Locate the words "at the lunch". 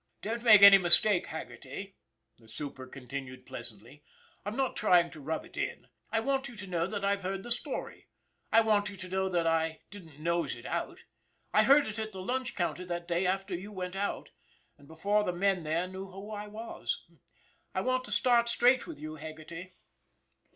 11.99-12.55